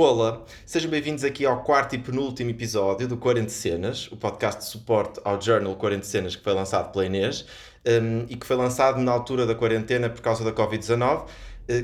[0.00, 4.66] Olá, sejam bem-vindos aqui ao quarto e penúltimo episódio do 40 Cenas, o podcast de
[4.68, 7.44] suporte ao Journal 40 Cenas que foi lançado pela Inês
[7.84, 11.30] um, e que foi lançado na altura da quarentena por causa da Covid-19 eh,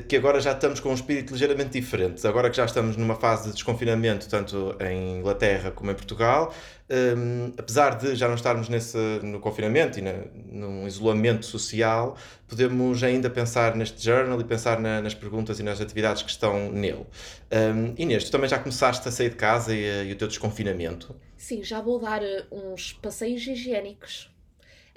[0.07, 2.25] que agora já estamos com um espírito ligeiramente diferente.
[2.25, 6.53] Agora que já estamos numa fase de desconfinamento, tanto em Inglaterra como em Portugal,
[6.87, 10.13] um, apesar de já não estarmos nesse, no confinamento e na,
[10.45, 12.15] num isolamento social,
[12.47, 16.71] podemos ainda pensar neste journal e pensar na, nas perguntas e nas atividades que estão
[16.71, 17.05] nele.
[17.51, 21.15] Um, Inês, tu também já começaste a sair de casa e, e o teu desconfinamento?
[21.37, 24.31] Sim, já vou dar uh, uns passeios higiênicos.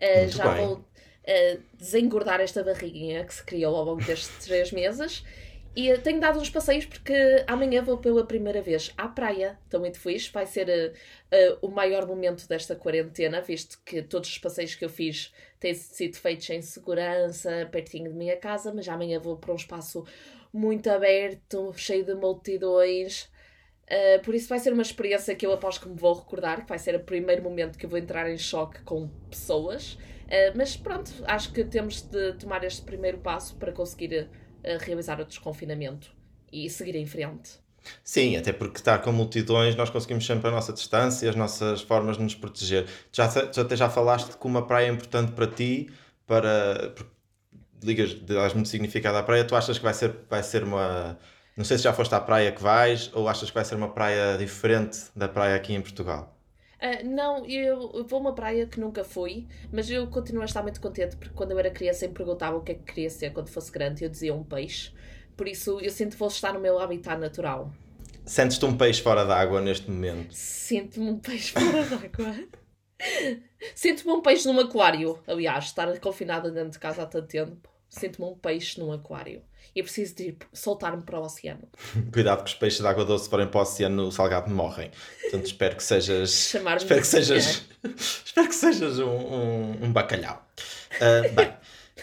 [0.01, 0.67] Uh, já bem.
[0.67, 0.85] vou
[1.29, 5.23] uh, desengordar esta barriguinha que se criou ao longo destes três meses.
[5.77, 7.15] E tenho dado uns passeios porque
[7.47, 9.57] amanhã vou pela primeira vez à praia.
[9.65, 10.27] Estou muito feliz.
[10.29, 10.93] Vai ser uh,
[11.37, 15.75] uh, o maior momento desta quarentena, visto que todos os passeios que eu fiz têm
[15.75, 18.73] sido feitos em segurança, pertinho de minha casa.
[18.75, 20.05] Mas amanhã vou para um espaço
[20.53, 23.31] muito aberto, cheio de multidões.
[23.85, 26.69] Uh, por isso vai ser uma experiência que eu aposto que me vou recordar, que
[26.69, 29.97] vai ser o primeiro momento que eu vou entrar em choque com pessoas.
[30.29, 35.19] Uh, mas pronto, acho que temos de tomar este primeiro passo para conseguir uh, realizar
[35.21, 36.15] o desconfinamento
[36.53, 37.59] e seguir em frente.
[38.05, 42.19] Sim, até porque estar com multidões nós conseguimos sempre a nossa distância, as nossas formas
[42.19, 42.87] de nos proteger.
[43.11, 45.91] Já, tu até já falaste que uma praia é importante para ti,
[46.27, 46.95] para.
[47.83, 51.19] Ligas, dás muito significado à praia, tu achas que vai ser, vai ser uma.
[51.57, 53.89] Não sei se já foste à praia que vais ou achas que vai ser uma
[53.89, 56.38] praia diferente da praia aqui em Portugal?
[56.81, 60.63] Uh, não, eu vou a uma praia que nunca fui, mas eu continuo a estar
[60.63, 63.33] muito contente porque quando eu era criança me perguntavam o que é que queria ser
[63.33, 64.93] quando fosse grande e eu dizia um peixe.
[65.37, 67.73] Por isso eu sinto que vou estar no meu habitat natural.
[68.25, 70.33] Sentes-te um peixe fora d'água neste momento?
[70.33, 72.49] Sinto-me um peixe fora d'água.
[73.75, 75.19] Sinto-me um peixe num aquário.
[75.27, 77.69] Aliás, estar confinada dentro de casa há tanto tempo.
[77.89, 79.43] Sinto-me um peixe num aquário
[79.75, 81.69] e preciso de soltar-me para o oceano.
[82.13, 84.91] Cuidado que os peixes de água doce forem para o oceano salgado morrem.
[85.23, 86.31] Portanto, espero que sejas.
[86.31, 87.63] Chamar-me espero que sejas.
[88.25, 90.47] espero que sejas um, um, um bacalhau.
[90.95, 91.53] Uh, bem.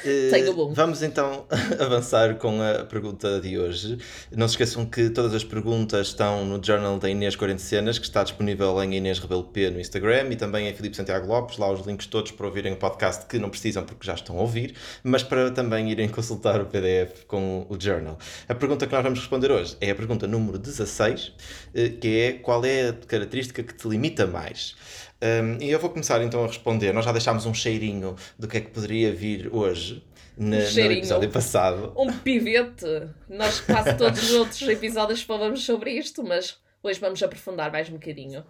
[0.05, 0.71] Tenho bom.
[0.71, 1.45] Vamos então
[1.79, 3.97] avançar com a pergunta de hoje.
[4.31, 8.05] Não se esqueçam que todas as perguntas estão no journal da Inês 40 Cenas, que
[8.05, 11.71] está disponível em Inês Rebelo P no Instagram e também em Filipe Santiago Lopes, lá
[11.71, 14.75] os links todos para ouvirem o podcast que não precisam porque já estão a ouvir,
[15.03, 18.19] mas para também irem consultar o PDF com o journal.
[18.47, 21.33] A pergunta que nós vamos responder hoje é a pergunta número 16,
[21.73, 24.75] eh, que é qual é a característica que te limita mais?
[25.21, 26.93] Um, e eu vou começar então a responder.
[26.93, 30.03] Nós já deixámos um cheirinho do que é que poderia vir hoje.
[30.37, 31.93] Na, um no episódio passado.
[31.95, 33.07] Um pivete.
[33.29, 37.93] Nós quase todos os outros episódios falamos sobre isto, mas hoje vamos aprofundar mais um
[37.93, 38.43] bocadinho.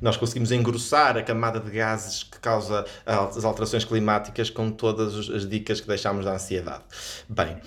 [0.00, 5.48] Nós conseguimos engrossar a camada de gases que causa as alterações climáticas com todas as
[5.48, 6.84] dicas que deixámos da ansiedade.
[7.28, 7.58] Bem,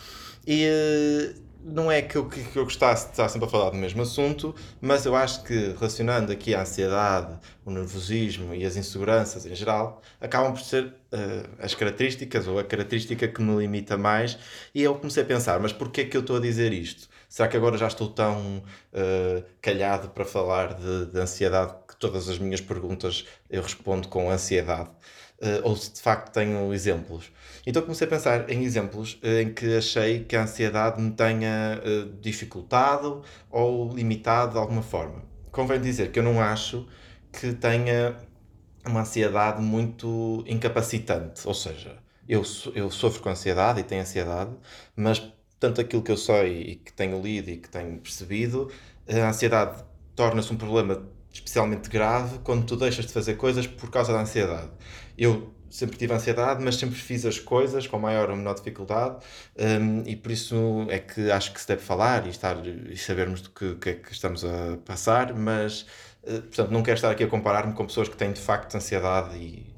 [0.45, 1.33] e
[1.63, 4.53] não é que eu, que eu gostasse de estar sempre a falar do mesmo assunto,
[4.81, 10.01] mas eu acho que relacionando aqui a ansiedade, o nervosismo e as inseguranças em geral,
[10.19, 14.37] acabam por ser uh, as características ou a característica que me limita mais.
[14.75, 17.07] E eu comecei a pensar, mas porquê é que eu estou a dizer isto?
[17.33, 22.29] Será que agora já estou tão uh, calhado para falar de, de ansiedade que todas
[22.29, 24.91] as minhas perguntas eu respondo com ansiedade?
[25.41, 27.31] Uh, ou se de facto tenho exemplos?
[27.65, 31.81] Então comecei a pensar em exemplos eh, em que achei que a ansiedade me tenha
[31.83, 35.23] uh, dificultado ou limitado de alguma forma.
[35.51, 36.87] Convém dizer que eu não acho
[37.31, 38.15] que tenha
[38.85, 41.97] uma ansiedade muito incapacitante, ou seja,
[42.29, 42.43] eu,
[42.75, 44.51] eu sofro com ansiedade e tenho ansiedade,
[44.95, 45.33] mas
[45.63, 48.69] tanto aquilo que eu sei e que tenho lido e que tenho percebido,
[49.07, 49.81] a ansiedade
[50.13, 54.69] torna-se um problema especialmente grave quando tu deixas de fazer coisas por causa da ansiedade.
[55.17, 59.23] Eu sempre tive ansiedade, mas sempre fiz as coisas com maior ou menor dificuldade
[59.57, 63.41] um, e por isso é que acho que se deve falar e, estar, e sabermos
[63.41, 65.83] do que, que é que estamos a passar, mas
[66.23, 69.37] uh, portanto não quero estar aqui a comparar-me com pessoas que têm de facto ansiedade
[69.37, 69.72] e,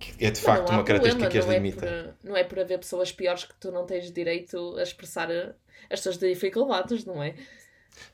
[0.00, 1.86] que é de facto uma característica que as não limita.
[1.86, 5.28] É por, não é por haver pessoas piores que tu não tens direito a expressar
[5.90, 7.34] as tuas dificuldades, não é?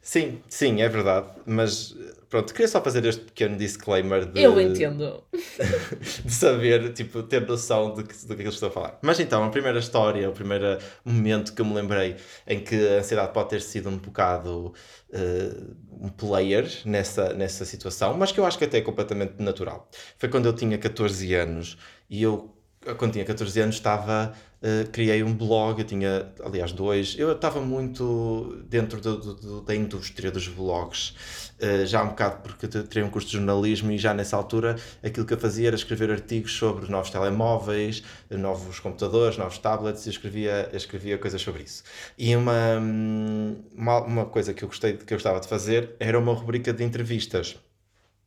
[0.00, 1.28] Sim, sim, é verdade.
[1.44, 1.96] Mas
[2.28, 4.40] pronto, queria só fazer este pequeno disclaimer de.
[4.40, 5.22] Eu entendo.
[6.24, 8.98] de saber, tipo, ter noção do que, do que eu estou a falar.
[9.02, 12.16] Mas então, a primeira história, o primeiro momento que eu me lembrei
[12.46, 14.72] em que a ansiedade pode ter sido um bocado
[15.10, 19.88] uh, um player nessa, nessa situação, mas que eu acho que até é completamente natural.
[20.18, 21.78] Foi quando eu tinha 14 anos
[22.08, 22.55] e eu
[22.94, 27.14] quando tinha 14 anos, estava Uh, criei um blog, eu tinha, aliás, dois.
[27.18, 31.10] Eu estava muito dentro do, do, da indústria dos blogs,
[31.60, 35.26] uh, já um bocado porque teria um curso de jornalismo e já nessa altura aquilo
[35.26, 40.70] que eu fazia era escrever artigos sobre novos telemóveis, novos computadores, novos tablets e escrevia,
[40.72, 41.84] escrevia coisas sobre isso.
[42.16, 42.78] E uma,
[43.76, 46.82] uma, uma coisa que eu, gostei, que eu gostava de fazer era uma rubrica de
[46.82, 47.56] entrevistas.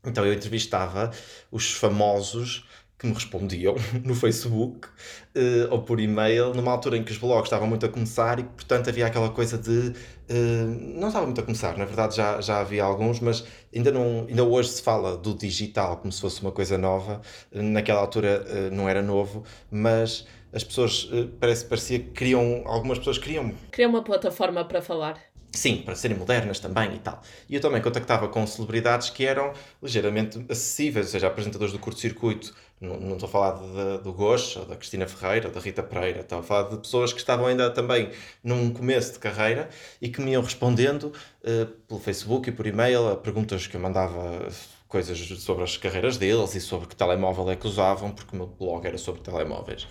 [0.06, 1.12] Então eu entrevistava
[1.52, 2.66] os famosos
[3.00, 7.46] que me respondiam no Facebook uh, ou por e-mail, numa altura em que os blogs
[7.46, 9.94] estavam muito a começar e, portanto, havia aquela coisa de.
[10.30, 14.26] Uh, não estava muito a começar, na verdade já, já havia alguns, mas ainda, não,
[14.28, 17.22] ainda hoje se fala do digital como se fosse uma coisa nova.
[17.54, 21.08] Naquela altura uh, não era novo, mas as pessoas
[21.40, 22.64] parece, parecia que queriam.
[22.66, 23.54] Algumas pessoas queriam.
[23.72, 25.18] Queriam uma plataforma para falar.
[25.52, 27.22] Sim, para serem modernas também e tal.
[27.50, 29.52] E eu também contactava com celebridades que eram
[29.82, 32.54] ligeiramente acessíveis, ou seja, apresentadores do curto-circuito.
[32.80, 36.22] Não, não, estou a falar de, do Gosto, da Cristina Ferreira, da Rita Pereira.
[36.22, 38.12] Estou a falar de pessoas que estavam ainda também
[38.44, 39.70] num começo de carreira
[40.00, 41.06] e que me iam respondendo
[41.44, 44.48] uh, pelo Facebook e por e-mail a perguntas que eu mandava
[44.90, 48.48] coisas sobre as carreiras deles e sobre que telemóvel é que usavam, porque o meu
[48.48, 49.88] blog era sobre telemóveis.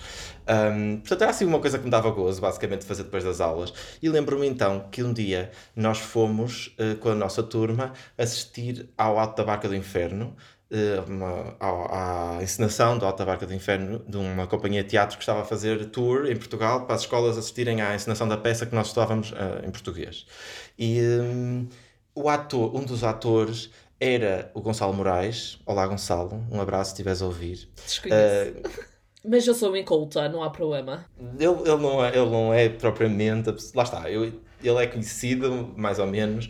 [0.49, 3.73] Um, portanto, era assim uma coisa que me dava gozo, basicamente, fazer depois das aulas.
[4.03, 9.21] E lembro-me então que um dia nós fomos, uh, com a nossa turma, assistir ao
[9.21, 10.35] Alto da Barca do Inferno,
[10.73, 14.91] uh, uma, à, à encenação do Alto da Barca do Inferno, de uma companhia de
[14.91, 18.37] teatro que estava a fazer tour em Portugal para as escolas assistirem à encenação da
[18.37, 20.27] peça que nós estudávamos uh, em português.
[20.77, 21.69] E um,
[22.17, 25.59] o ator, um dos atores era o Gonçalo Moraes.
[25.67, 26.45] Olá, Gonçalo.
[26.51, 27.69] Um abraço se estiveres a ouvir.
[28.07, 28.69] Uh,
[29.25, 31.05] Mas eu sou inculta, não há problema.
[31.39, 33.53] Ele, ele, não, é, ele não é propriamente.
[33.75, 34.25] Lá está, eu,
[34.63, 36.47] ele é conhecido, mais ou menos.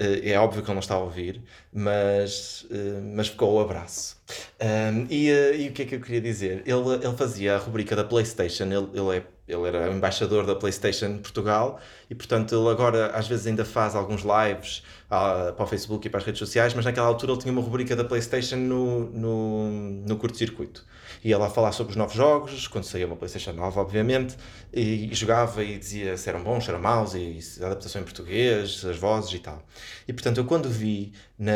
[0.00, 4.16] Uh, é óbvio que ele não está a ouvir, mas, uh, mas ficou o abraço.
[4.60, 6.62] Um, e, e o que é que eu queria dizer?
[6.64, 11.18] Ele, ele fazia a rubrica da PlayStation, ele, ele é ele era embaixador da PlayStation
[11.18, 11.80] Portugal
[12.12, 16.10] e, portanto, ele agora às vezes ainda faz alguns lives uh, para o Facebook e
[16.10, 19.70] para as redes sociais, mas naquela altura ele tinha uma rubrica da PlayStation no, no,
[20.06, 20.84] no curto-circuito.
[21.24, 24.36] Ia lá falar sobre os novos jogos, quando saía uma PlayStation nova, obviamente,
[24.70, 28.02] e, e jogava e dizia se eram bons, se eram maus, e, e a adaptação
[28.02, 29.64] em português, as vozes e tal.
[30.06, 31.52] E, portanto, eu quando vi na,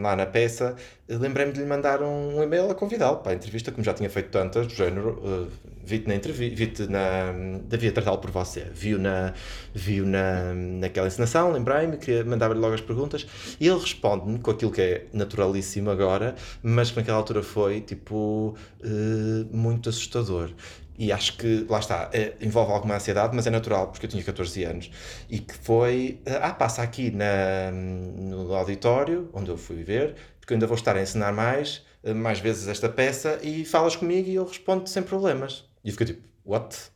[0.00, 0.76] lá na peça,
[1.08, 4.30] lembrei-me de lhe mandar um e-mail a convidá-lo para a entrevista, como já tinha feito
[4.30, 5.18] tantas, do género.
[5.22, 5.48] Uh,
[5.84, 7.32] vi-te na entrevista, vi-te na.
[7.64, 8.66] devia tratá-lo por você.
[8.72, 9.34] Viu na,
[9.74, 13.26] viu na, naquela encenação, lembrei-me, mandar-lhe logo as perguntas
[13.60, 18.56] e ele responde-me com aquilo que é naturalíssimo agora, mas que naquela altura foi tipo
[18.82, 20.50] uh, muito assustador.
[20.98, 24.22] E acho que, lá está, é, envolve alguma ansiedade, mas é natural, porque eu tinha
[24.22, 24.90] 14 anos.
[25.28, 30.52] E que foi, eh, ah, passa aqui na, no auditório, onde eu fui ver, porque
[30.52, 34.28] eu ainda vou estar a ensinar mais, eh, mais vezes esta peça, e falas comigo
[34.28, 35.64] e eu respondo sem problemas.
[35.82, 36.91] E eu fiquei tipo, what?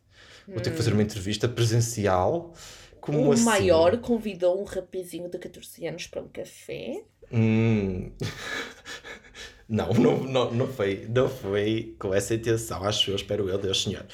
[0.48, 1.04] Vou ter que fazer uma hum.
[1.04, 2.54] entrevista presencial?
[3.00, 3.44] Como o assim?
[3.44, 7.02] maior convidou um rapazinho de 14 anos para um café?
[7.32, 8.10] Hum.
[9.68, 13.82] Não, não, não, não, foi, não foi com essa intenção, acho eu, espero eu, Deus
[13.82, 14.06] Senhor.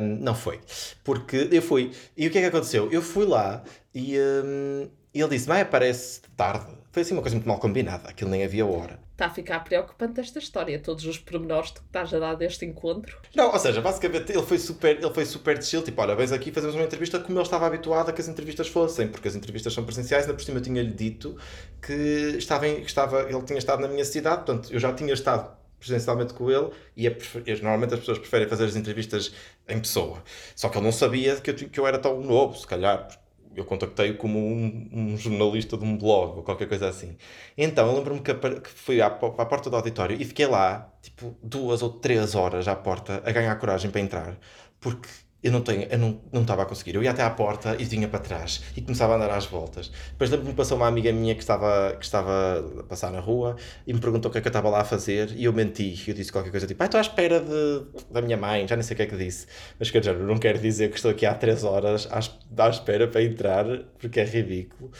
[0.00, 0.58] Um, não foi.
[1.04, 1.90] Porque eu fui.
[2.16, 2.90] E o que é que aconteceu?
[2.90, 3.62] Eu fui lá
[3.94, 6.72] e um, ele disse: Vai, aparece tarde.
[6.92, 8.98] Foi assim uma coisa muito mal combinada, aquilo nem havia hora.
[9.20, 13.18] Está a ficar preocupante esta história, todos os pormenores que estás a dar deste encontro.
[13.34, 16.32] Não, ou seja, basicamente ele foi super, ele foi super de chill, tipo, olha, vens
[16.32, 19.34] aqui fazemos uma entrevista como ele estava habituado a que as entrevistas fossem, porque as
[19.34, 21.36] entrevistas são presenciais, ainda por cima eu tinha-lhe dito
[21.82, 21.92] que
[22.38, 26.32] estava, em, estava, ele tinha estado na minha cidade, portanto, eu já tinha estado presencialmente
[26.32, 27.14] com ele e é,
[27.60, 29.34] normalmente as pessoas preferem fazer as entrevistas
[29.68, 30.24] em pessoa.
[30.56, 33.06] Só que ele não sabia que eu, que eu era tão novo, se calhar,
[33.54, 37.16] eu contactei como um, um, jornalista de um blog ou qualquer coisa assim.
[37.56, 39.10] Então eu lembro-me que, que fui à, à,
[39.46, 43.54] porta do auditório e fiquei lá, tipo, duas ou três horas à porta a ganhar
[43.56, 44.38] coragem para entrar,
[44.80, 45.08] porque
[45.42, 46.94] eu não tenho, eu não, não estava a conseguir.
[46.94, 49.90] Eu ia até à porta e vinha para trás e começava a andar às voltas.
[50.10, 53.56] Depois lembro-me passou uma amiga minha que estava, que estava a passar na rua
[53.86, 56.02] e me perguntou o que é que eu estava lá a fazer e eu menti.
[56.06, 58.82] Eu disse qualquer coisa tipo, ah, estou à espera de, da minha mãe, já nem
[58.82, 59.46] sei o que é que disse.
[59.78, 62.20] Mas quer dizer, não quero dizer que estou aqui há três horas à,
[62.64, 63.64] à espera para entrar,
[63.98, 64.90] porque é ridículo.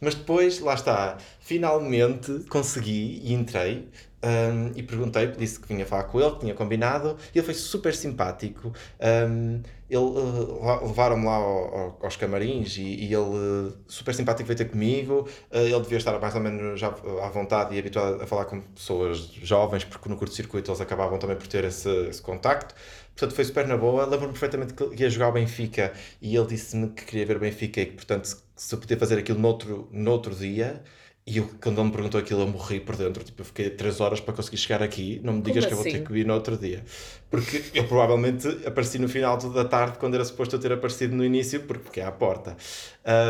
[0.00, 3.88] Mas depois, lá está, finalmente consegui e entrei.
[4.20, 7.54] Um, e perguntei, disse que vinha falar com ele, que tinha combinado, e ele foi
[7.54, 8.72] super simpático.
[9.00, 14.66] Um, ele uh, levaram-me lá ao, aos camarins e, e, ele super simpático veio ter
[14.66, 18.44] comigo uh, ele devia estar mais ou menos já à vontade e habituado a falar
[18.44, 22.74] com pessoas jovens porque no curto-circuito eles acabavam também por ter esse, esse contacto
[23.16, 25.90] portanto foi super na boa lembro-me perfeitamente que ia jogar o Benfica
[26.20, 28.98] e ele disse-me que queria ver o Benfica e que portanto se, se eu podia
[28.98, 30.82] fazer aquilo noutro, noutro dia
[31.28, 33.22] e eu, quando ele me perguntou aquilo, eu morri por dentro.
[33.22, 35.20] Tipo, eu fiquei 3 horas para conseguir chegar aqui.
[35.22, 35.72] Não me digas Como que assim?
[35.72, 36.04] eu vou ter assim?
[36.06, 36.84] que vir no outro dia.
[37.30, 41.24] Porque eu provavelmente apareci no final da tarde, quando era suposto eu ter aparecido no
[41.24, 42.56] início, porque fiquei à porta.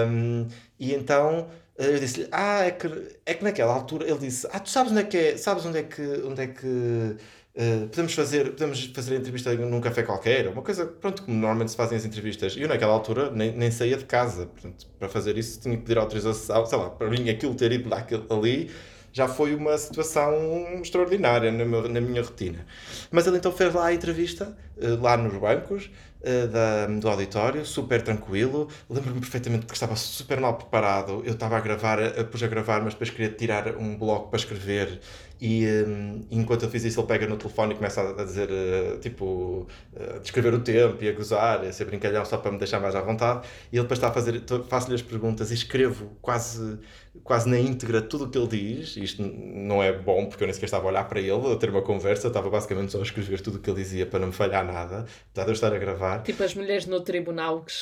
[0.08, 0.46] Um,
[0.78, 2.86] e então eu disse-lhe: Ah, é que,
[3.26, 4.08] é que naquela altura.
[4.08, 5.36] Ele disse: Ah, tu sabes onde é que é?
[5.36, 6.02] Sabes onde é que.
[6.24, 7.16] Onde é que
[7.58, 11.72] Uh, podemos, fazer, podemos fazer a entrevista num café qualquer, uma coisa, pronto, como normalmente
[11.72, 12.54] se fazem as entrevistas.
[12.54, 15.82] E eu naquela altura nem, nem saía de casa, portanto, para fazer isso tinha que
[15.82, 18.70] pedir autorização, sei lá, para mim aquilo ter ido lá, ali
[19.12, 20.32] já foi uma situação
[20.80, 22.64] extraordinária na, meu, na minha rotina.
[23.10, 27.66] Mas ele então fez lá a entrevista, uh, lá nos bancos, uh, da, do auditório,
[27.66, 28.68] super tranquilo.
[28.88, 31.24] Lembro-me perfeitamente que estava super mal preparado.
[31.26, 31.98] Eu estava a gravar,
[32.30, 35.00] pus a gravar, mas depois queria tirar um bloco para escrever
[35.40, 38.98] e um, enquanto eu fiz isso, ele pega no telefone e começa a, dizer, uh,
[38.98, 42.58] tipo, uh, a descrever o tempo e a gozar, a ser brincalhão só para me
[42.58, 43.46] deixar mais à vontade.
[43.72, 46.78] E ele depois está a fazer, faço-lhe as perguntas e escrevo quase,
[47.22, 48.96] quase na íntegra tudo o que ele diz.
[48.96, 51.70] Isto não é bom porque eu nem sequer estava a olhar para ele, a ter
[51.70, 54.32] uma conversa, estava basicamente só a escrever tudo o que ele dizia para não me
[54.32, 56.22] falhar nada, apesar de eu estar a gravar.
[56.24, 57.72] Tipo as mulheres no tribunal que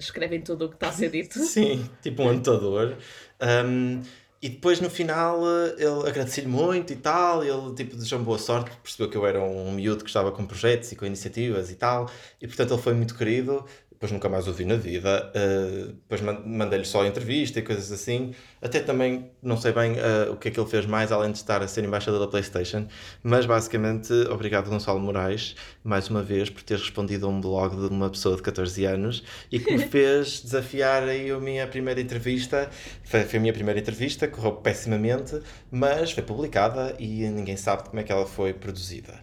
[0.00, 1.38] escrevem tudo o que está a ser dito.
[1.38, 2.96] Sim, tipo um anotador.
[3.40, 4.02] Um,
[4.44, 8.70] e depois no final eh, ele agradeceu-lhe muito e tal, ele tipo desejou-me boa sorte,
[8.82, 12.10] percebeu que eu era um miúdo que estava com projetos e com iniciativas e tal,
[12.42, 13.64] e portanto ele foi muito querido
[14.04, 15.32] depois nunca mais ouvi na vida.
[15.34, 18.34] Uh, depois mandei-lhe só entrevista e coisas assim.
[18.60, 21.38] Até também não sei bem uh, o que é que ele fez mais, além de
[21.38, 22.86] estar a ser embaixador da PlayStation.
[23.22, 27.86] Mas basicamente, obrigado, Gonçalo Moraes, mais uma vez, por ter respondido a um blog de
[27.86, 32.68] uma pessoa de 14 anos e que me fez desafiar aí a minha primeira entrevista.
[33.04, 38.00] Foi, foi a minha primeira entrevista, correu pessimamente, mas foi publicada e ninguém sabe como
[38.00, 39.14] é que ela foi produzida.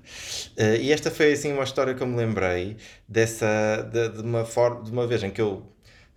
[0.57, 4.45] Uh, e esta foi assim uma história que eu me lembrei dessa, de, de uma
[4.45, 5.63] forma de uma vez em que eu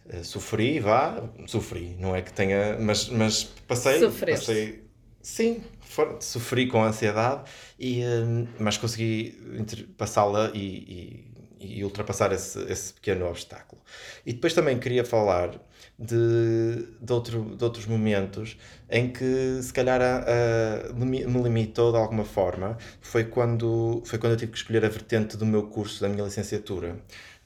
[0.07, 4.47] uh, sofri, vá, sofri, não é que tenha, mas, mas passei, Sofreste.
[4.47, 4.85] passei,
[5.23, 9.39] sim, for, sofri com ansiedade, e, uh, mas consegui
[9.97, 11.25] passá-la e,
[11.61, 13.81] e, e, ultrapassar esse, esse pequeno obstáculo.
[14.25, 15.51] E depois também queria falar
[15.99, 18.57] de, de, outro, de outros momentos
[18.91, 20.25] em que se calhar a,
[20.91, 24.89] a, me limitou de alguma forma, foi quando, foi quando eu tive que escolher a
[24.89, 26.97] vertente do meu curso, da minha licenciatura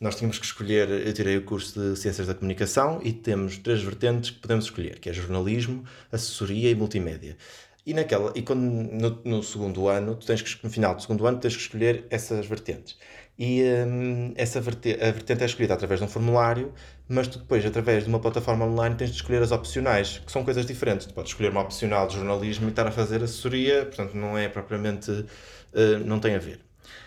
[0.00, 3.82] nós tínhamos que escolher, eu tirei o curso de Ciências da Comunicação e temos três
[3.82, 7.36] vertentes que podemos escolher, que é jornalismo, assessoria e multimédia.
[7.84, 11.26] E, naquela, e quando no, no segundo ano, tu tens que, no final do segundo
[11.26, 12.96] ano, tens que escolher essas vertentes.
[13.38, 16.72] E hum, essa vertente, a vertente é escolhida através de um formulário,
[17.08, 20.44] mas tu depois, através de uma plataforma online, tens de escolher as opcionais, que são
[20.44, 21.06] coisas diferentes.
[21.06, 24.48] Tu podes escolher uma opcional de jornalismo e estar a fazer assessoria, portanto não é
[24.48, 25.24] propriamente, uh,
[26.04, 26.60] não tem a ver.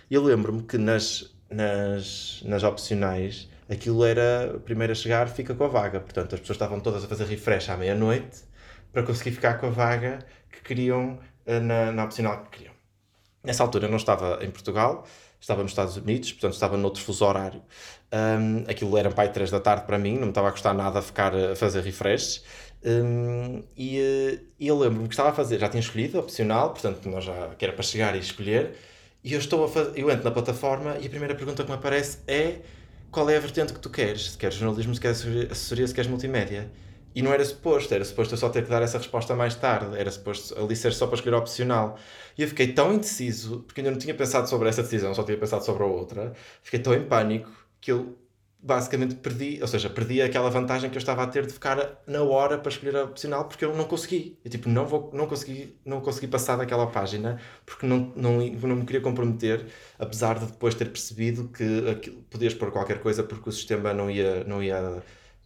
[0.10, 5.68] Eu lembro-me que nas nas, nas opcionais, aquilo era primeiro a chegar fica com a
[5.68, 6.00] vaga.
[6.00, 8.44] Portanto, as pessoas estavam todas a fazer refresh à meia-noite
[8.92, 10.20] para conseguir ficar com a vaga
[10.50, 12.74] que queriam eh, na, na opcional que queriam.
[13.44, 15.06] Nessa altura eu não estava em Portugal,
[15.42, 17.62] estava nos Estados Unidos, portanto estava noutro fuso horário.
[18.14, 21.00] Um, aquilo era pai 3 da tarde para mim, não me estava a custar nada
[21.00, 22.44] a ficar a fazer refresh.
[22.84, 27.08] Um, e, eh, e eu lembro-me que estava a fazer, já tinha escolhido opcional, portanto
[27.10, 28.76] nós já, que era para chegar e escolher,
[29.24, 31.76] e eu estou a fazer, eu entro na plataforma e a primeira pergunta que me
[31.76, 32.60] aparece é
[33.12, 34.32] qual é a vertente que tu queres?
[34.32, 36.72] Se queres jornalismo, se queres assessoria, se queres multimédia.
[37.14, 39.98] E não era suposto, era suposto eu só ter que dar essa resposta mais tarde,
[39.98, 41.98] era suposto ali ser só para escolher opcional.
[42.38, 45.38] E eu fiquei tão indeciso, porque ainda não tinha pensado sobre essa decisão, só tinha
[45.38, 47.52] pensado sobre a outra, fiquei tão em pânico
[47.82, 48.18] que eu
[48.64, 52.22] basicamente perdi, ou seja, perdi aquela vantagem que eu estava a ter de ficar na
[52.22, 54.38] hora para escolher a opcional porque eu não consegui.
[54.46, 58.76] Eu tipo, não vou, não consegui, não consegui passar daquela página porque não, não, não
[58.76, 59.66] me queria comprometer,
[59.98, 64.10] apesar de depois ter percebido que aquilo, podias pôr qualquer coisa porque o sistema não
[64.12, 65.02] ia, não ia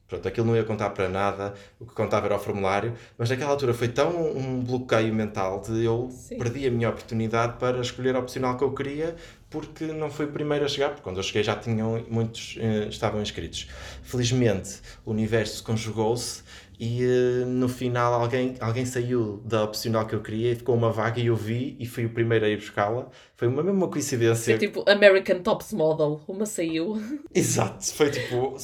[0.07, 3.49] Pronto, aquilo não ia contar para nada, o que contava era o formulário, mas naquela
[3.49, 6.37] altura foi tão um bloqueio mental de eu Sim.
[6.37, 9.15] perdi a minha oportunidade para escolher a opcional que eu queria
[9.49, 12.87] porque não fui o primeiro a chegar, porque quando eu cheguei já tinham muitos eh,
[12.89, 13.67] estavam inscritos.
[14.03, 16.43] Felizmente o universo conjugou-se
[16.79, 20.91] e uh, no final alguém, alguém saiu da opcional que eu queria e ficou uma
[20.91, 23.07] vaga e eu vi e fui o primeiro a ir buscá-la.
[23.35, 24.57] Foi uma mesma coincidência.
[24.57, 27.01] Foi tipo American Tops Model, uma saiu.
[27.33, 28.57] Exato, foi tipo,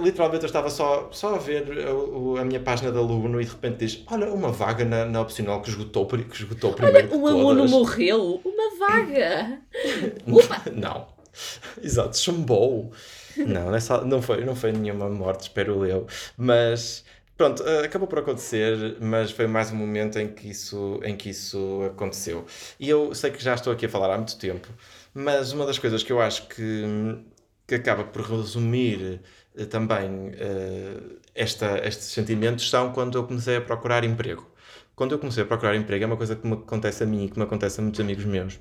[0.00, 3.50] literalmente eu estava só, só a ver a, a minha página de aluno e de
[3.50, 7.08] repente diz: Olha, uma vaga na, na opcional que esgotou, que esgotou primeiro.
[7.10, 9.60] Olha, um aluno morreu, uma vaga.
[10.74, 11.06] não,
[11.82, 12.92] exato, chumbou.
[13.46, 16.06] Não, nessa, não, foi, não foi nenhuma morte, espero eu.
[16.36, 17.04] Mas
[17.38, 21.30] Pronto, eh, acabou por acontecer, mas foi mais um momento em que isso, em que
[21.30, 22.44] isso aconteceu.
[22.80, 24.66] E eu sei que já estou aqui a falar há muito tempo,
[25.14, 26.82] mas uma das coisas que eu acho que,
[27.64, 29.20] que acaba por resumir
[29.54, 34.44] uh, também uh, esta, estes sentimentos são quando eu comecei a procurar emprego.
[34.96, 37.30] quando eu comecei a procurar emprego, é uma coisa que me acontece a mim e
[37.30, 38.58] que me acontece a muitos amigos meus.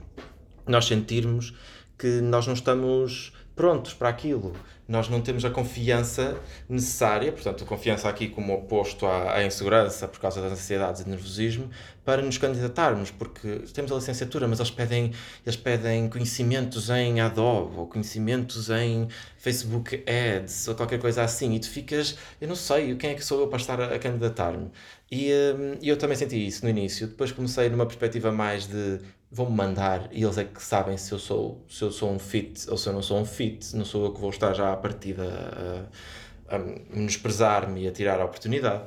[0.68, 1.56] Nós sentirmos
[1.98, 4.54] que nós não estamos prontos para aquilo.
[4.88, 10.08] Nós não temos a confiança necessária, portanto, a confiança aqui como oposto à, à insegurança
[10.08, 11.70] por causa das ansiedades e nervosismo,
[12.06, 15.12] para nos candidatarmos, porque temos a licenciatura, mas eles pedem,
[15.46, 21.60] eles pedem conhecimentos em Adobe ou conhecimentos em Facebook Ads ou qualquer coisa assim, e
[21.60, 24.72] tu ficas, eu não sei, quem é que sou eu para estar a, a candidatar-me?
[25.12, 29.00] E hum, eu também senti isso no início, depois comecei numa perspectiva mais de
[29.32, 32.70] vão-me mandar e eles é que sabem se eu sou se eu sou um fit
[32.70, 34.78] ou se eu não sou um fit não sou eu que vou estar já à
[34.78, 35.88] partida
[36.48, 38.84] a, a menosprezar-me e a tirar a oportunidade.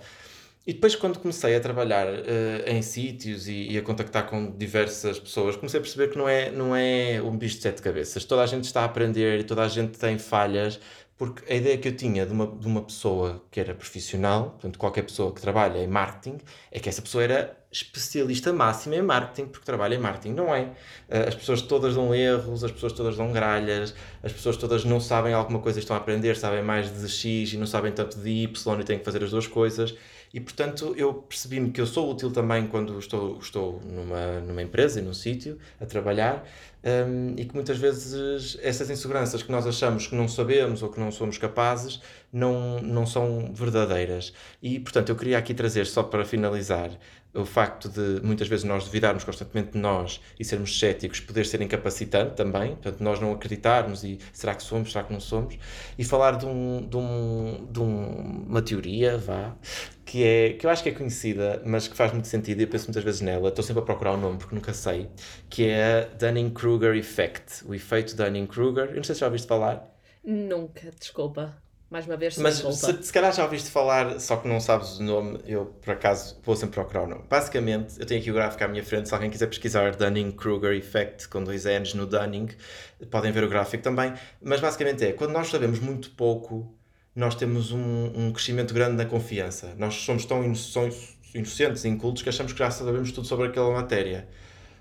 [0.67, 2.23] E depois quando comecei a trabalhar uh,
[2.67, 6.51] em sítios e, e, a contactar com diversas pessoas comecei a perceber que não é
[6.51, 8.25] não é um bicho de sete cabeças.
[8.25, 10.79] Toda a gente está a aprender e toda a gente tem falhas
[11.21, 14.79] porque a ideia que eu tinha de uma, de uma pessoa que era profissional, portanto,
[14.79, 16.39] qualquer pessoa que trabalha em marketing,
[16.73, 20.33] é que essa pessoa era especialista máxima em marketing, porque trabalha em marketing.
[20.33, 20.71] Não é.
[21.11, 24.99] Eh, as pessoas todas dão erros, as pessoas todas dão gralhas, as pessoas todas não
[24.99, 28.19] sabem alguma coisa e estão a aprender, sabem mais de X e não sabem tanto
[28.19, 29.95] de Y e têm que fazer as duas coisas.
[30.33, 35.01] E, portanto, eu percebi-me que eu sou útil também quando estou, estou numa, numa empresa
[35.01, 36.47] e num sítio a trabalhar
[36.85, 40.99] um, e que muitas vezes essas inseguranças que nós achamos que não sabemos ou que
[40.99, 42.01] não somos capazes
[42.33, 44.33] não, não são verdadeiras.
[44.63, 46.91] E, portanto, eu queria aqui trazer, só para finalizar,
[47.35, 51.61] o facto de muitas vezes nós duvidarmos constantemente de nós e sermos céticos poder ser
[51.61, 55.57] incapacitante também, portanto, nós não acreditarmos e será que somos, será que não somos,
[55.99, 59.57] e falar de, um, de, um, de um, uma teoria, vá,
[60.05, 62.69] que, é, que eu acho que é conhecida, mas que faz muito sentido e eu
[62.69, 65.09] penso muitas vezes nela, estou sempre a procurar o um nome porque nunca sei,
[65.49, 68.91] que é Dunning-Kruger Effect, o efeito Dunning-Kruger.
[68.91, 69.89] Eu não sei se já ouviste falar.
[70.25, 71.57] Nunca, desculpa.
[71.91, 75.03] Mais uma vez, Mas se, se calhar já ouviste falar, só que não sabes o
[75.03, 77.25] nome, eu por acaso vou sempre procurar o nome.
[77.29, 81.29] Basicamente, eu tenho aqui o gráfico à minha frente, se alguém quiser pesquisar Dunning-Kruger Effect
[81.29, 82.51] com dois N's no Dunning,
[83.11, 84.15] podem ver o gráfico também.
[84.41, 86.73] Mas basicamente é, quando nós sabemos muito pouco,
[87.13, 89.75] nós temos um, um crescimento grande na confiança.
[89.77, 94.29] Nós somos tão inocentes e incultos que achamos que já sabemos tudo sobre aquela matéria.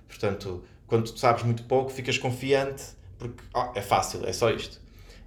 [0.08, 2.84] Portanto, quando tu sabes muito pouco, ficas confiante
[3.18, 4.80] porque oh, é fácil, é só isto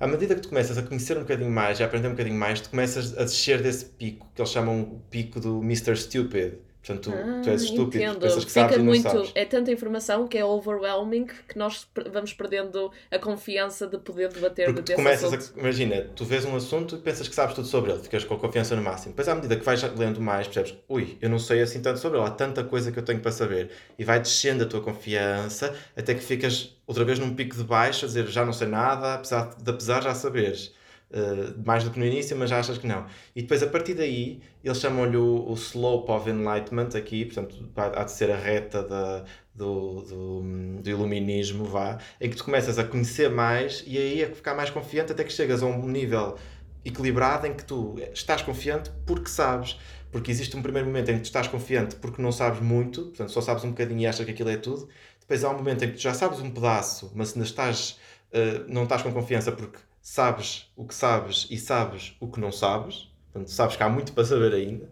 [0.02, 2.60] à medida que tu começas a conhecer um bocadinho mais, a aprender um bocadinho mais,
[2.60, 5.94] tu começas a descer desse pico, que eles chamam o pico do Mr.
[5.96, 6.54] Stupid.
[6.84, 8.18] Portanto, ah, tu és estúpido, entendo.
[8.18, 9.32] pensas que Fica sabes muito, e não sabes.
[9.36, 14.66] É tanta informação que é overwhelming que nós vamos perdendo a confiança de poder debater
[14.66, 15.56] Porque tu começas assunto.
[15.56, 18.34] a, imagina, tu vês um assunto e pensas que sabes tudo sobre ele, ficas com
[18.34, 19.12] a confiança no máximo.
[19.12, 22.18] Depois, à medida que vais lendo mais, percebes, ui, eu não sei assim tanto sobre
[22.18, 23.70] ele, há tanta coisa que eu tenho para saber.
[23.96, 28.04] E vai descendo a tua confiança até que ficas outra vez num pico de baixo,
[28.04, 30.74] a dizer, já não sei nada, apesar de apesar já saberes.
[31.12, 33.04] Uh, mais do que no início, mas já achas que não.
[33.36, 38.02] E depois, a partir daí, eles chamam-lhe o, o, slope of enlightenment aqui, portanto, há
[38.02, 39.22] de ser a reta da,
[39.54, 40.42] do, do,
[40.80, 44.70] do, iluminismo, vá, em que tu começas a conhecer mais e aí a ficar mais
[44.70, 46.36] confiante até que chegas a um nível
[46.84, 49.78] equilibrado em que tu estás confiante porque sabes.
[50.10, 53.30] Porque existe um primeiro momento em que tu estás confiante porque não sabes muito, portanto,
[53.32, 54.88] só sabes um bocadinho e achas que aquilo é tudo.
[55.20, 57.98] Depois há um momento em que tu já sabes um pedaço, mas ainda estás,
[58.32, 62.50] uh, não estás com confiança porque sabes o que sabes e sabes o que não
[62.50, 64.90] sabes, portanto, sabes que há muito para saber ainda.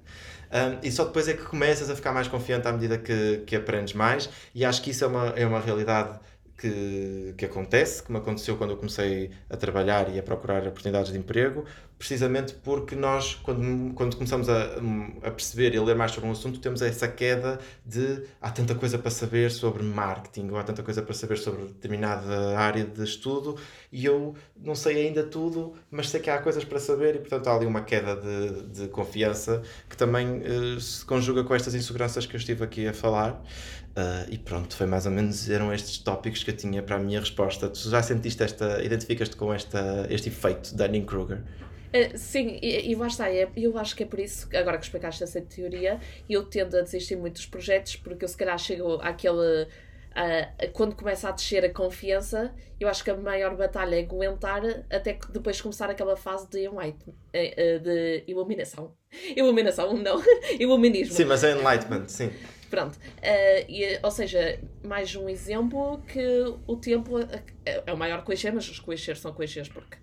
[0.53, 3.55] Um, e só depois é que começas a ficar mais confiante à medida que, que
[3.57, 6.19] aprendes mais, e acho que isso é uma, é uma realidade
[6.61, 11.11] que, que acontece, que me aconteceu quando eu comecei a trabalhar e a procurar oportunidades
[11.11, 11.65] de emprego,
[11.99, 14.77] precisamente porque nós, quando, quando começamos a,
[15.23, 18.75] a perceber e a ler mais sobre um assunto, temos essa queda de há tanta
[18.75, 23.03] coisa para saber sobre marketing, ou há tanta coisa para saber sobre determinada área de
[23.03, 23.57] estudo,
[23.91, 27.47] e eu não sei ainda tudo, mas sei que há coisas para saber, e portanto
[27.49, 32.27] há ali uma queda de, de confiança que também uh, se conjuga com estas inseguranças
[32.27, 33.43] que eu estive aqui a falar.
[33.91, 36.99] Uh, e pronto, foi mais ou menos eram estes tópicos que eu tinha para a
[36.99, 37.69] minha resposta.
[37.69, 41.39] Tu já sentiste esta, identificas-te com esta, este efeito Dunning-Kruger?
[41.39, 44.85] Uh, sim, e, e lá está, é, eu acho que é por isso, agora que
[44.85, 45.99] explicaste essa teoria,
[46.29, 49.67] eu tendo a desistir muito dos projetos, porque eu se calhar chego àquele.
[50.11, 54.63] Uh, quando começa a descer a confiança, eu acho que a maior batalha é aguentar
[54.91, 58.93] até que depois começar aquela fase de, enlighten, uh, de iluminação.
[59.37, 60.23] Iluminação, não,
[60.59, 61.15] iluminismo.
[61.15, 62.31] Sim, mas é enlightenment, sim.
[62.71, 62.95] Pronto.
[62.95, 68.51] Uh, e, ou seja, mais um exemplo que o tempo é, é o maior clichê,
[68.53, 69.97] mas os clichês são clichês porque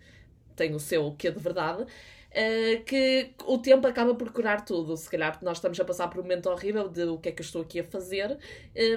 [0.56, 4.98] tem o seu quê de verdade, uh, que o tempo acaba por curar tudo.
[4.98, 7.42] Se calhar nós estamos a passar por um momento horrível de o que é que
[7.42, 8.38] eu estou aqui a fazer, uh,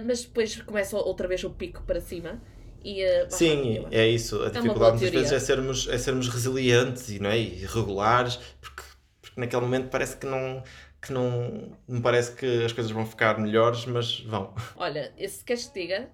[0.04, 2.40] mas depois começa outra vez o pico para cima.
[2.82, 4.42] E, uh, Sim, é isso.
[4.42, 7.38] A é dificuldade muitas vezes é sermos, é sermos resilientes e, não é?
[7.38, 8.82] e regulares, porque,
[9.20, 10.62] porque naquele momento parece que não
[11.00, 14.54] que não me parece que as coisas vão ficar melhores, mas vão.
[14.76, 16.10] Olha, se queres que diga,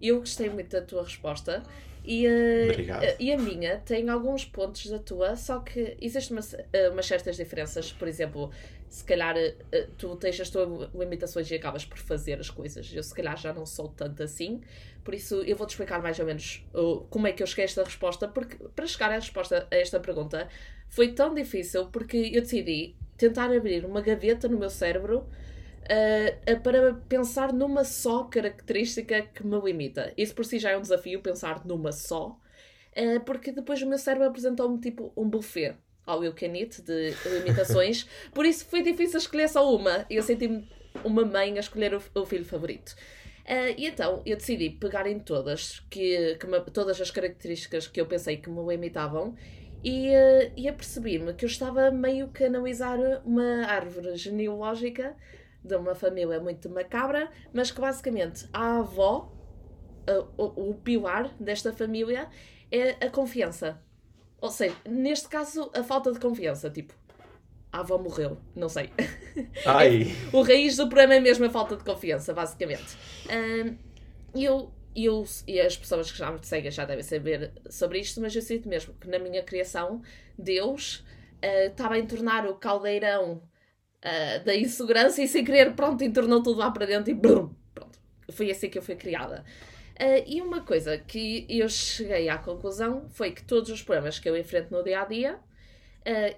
[0.00, 1.62] eu gostei muito da tua resposta
[2.04, 6.92] e, uh, e a minha tem alguns pontos da tua, só que existem umas, uh,
[6.92, 7.92] umas certas diferenças.
[7.92, 8.50] Por exemplo,
[8.88, 9.36] se calhar
[9.96, 12.92] tu tens as tuas limitações e acabas por fazer as coisas.
[12.92, 14.60] Eu, se calhar, já não sou tanto assim.
[15.02, 16.64] Por isso, eu vou-te explicar mais ou menos
[17.08, 18.28] como é que eu cheguei a esta resposta.
[18.28, 20.48] Porque para chegar à resposta a esta pergunta
[20.88, 25.26] foi tão difícil porque eu decidi tentar abrir uma gaveta no meu cérebro
[25.84, 30.12] uh, para pensar numa só característica que me limita.
[30.16, 32.38] Isso por si já é um desafio, pensar numa só,
[32.96, 37.14] uh, porque depois o meu cérebro apresentou-me tipo um buffet ao You Can Eat de
[37.38, 40.04] limitações, por isso foi difícil escolher só uma.
[40.10, 40.68] Eu senti-me
[41.02, 42.94] uma mãe a escolher o, o filho favorito.
[43.44, 48.00] Uh, e então eu decidi pegar em todas, que, que me, todas as características que
[48.00, 49.34] eu pensei que me limitavam
[49.84, 55.14] e, uh, e apercebi-me que eu estava meio que a analisar uma árvore genealógica
[55.62, 59.32] de uma família muito macabra, mas que basicamente a avó,
[60.06, 62.28] a, o, o pilar desta família
[62.70, 63.80] é a confiança.
[64.40, 66.68] Ou seja, neste caso, a falta de confiança.
[66.68, 66.94] Tipo,
[67.72, 68.90] a avó morreu, não sei.
[69.66, 70.14] Ai.
[70.32, 72.96] o raiz do problema é mesmo a falta de confiança, basicamente.
[73.28, 73.76] Um,
[74.34, 78.34] eu, eu, e as pessoas que já me seguem já devem saber sobre isto, mas
[78.34, 80.02] eu sinto mesmo que na minha criação,
[80.38, 81.04] Deus
[81.42, 83.42] uh, estava a entornar o caldeirão
[84.04, 87.98] uh, da insegurança e sem querer, pronto, entornou tudo lá para dentro e brum, pronto.
[88.30, 89.44] Foi assim que eu fui criada.
[90.00, 94.28] Uh, e uma coisa que eu cheguei à conclusão foi que todos os problemas que
[94.28, 95.38] eu enfrento no dia a dia,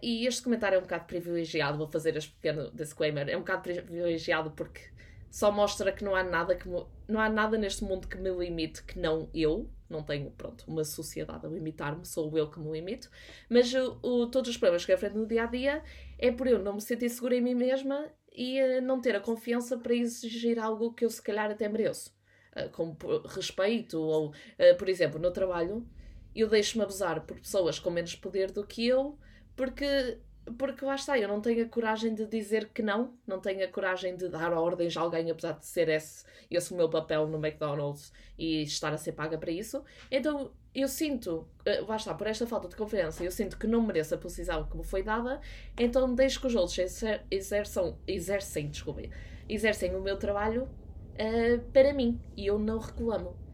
[0.01, 3.63] e este comentário é um bocado privilegiado, vou fazer este pequeno disclaimer, é um bocado
[3.63, 4.81] privilegiado porque
[5.31, 8.31] só mostra que não há nada que me, não há nada neste mundo que me
[8.31, 12.71] limite que não eu, não tenho, pronto, uma sociedade a limitar-me, sou eu que me
[12.73, 13.11] limito,
[13.49, 15.83] mas o, o, todos os problemas que eu enfrento no dia a dia
[16.19, 19.21] é por eu não me sentir segura em mim mesma e uh, não ter a
[19.21, 22.15] confiança para exigir algo que eu se calhar até mereço.
[22.57, 25.87] Uh, como respeito, ou, uh, por exemplo, no trabalho,
[26.35, 29.19] eu deixo-me abusar por pessoas com menos poder do que eu,
[29.55, 30.19] porque
[30.59, 33.69] porque lá está, eu não tenho a coragem de dizer que não, não tenho a
[33.69, 37.45] coragem de dar ordens a alguém, apesar de ser esse, esse o meu papel no
[37.45, 39.83] McDonald's e estar a ser paga para isso.
[40.11, 43.83] Então eu sinto, eh, lá está, por esta falta de confiança, eu sinto que não
[43.83, 45.41] mereço a posição que me foi dada,
[45.79, 49.11] então deixo que os outros exer exerçam, exercem, desculpe,
[49.49, 53.46] exercem o meu trabalho uh, para mim e eu não reclamo.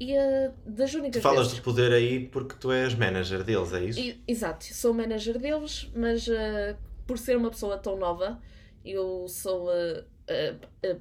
[0.00, 1.54] E uh, das únicas tu falas vezes...
[1.54, 3.98] de poder aí porque tu és manager deles, é isso?
[3.98, 8.40] E, exato, sou manager deles, mas uh, por ser uma pessoa tão nova,
[8.84, 9.68] eu sou.
[9.68, 10.18] Uh,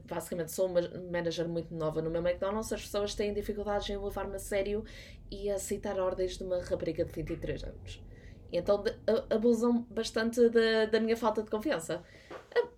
[0.05, 0.81] basicamente, sou uma
[1.11, 2.71] manager muito nova no meu McDonald's.
[2.71, 4.83] As pessoas têm dificuldades em levar-me a sério
[5.29, 8.01] e aceitar ordens de uma rapariga de 23 anos.
[8.51, 8.81] E então
[9.29, 12.01] abusam bastante da, da minha falta de confiança.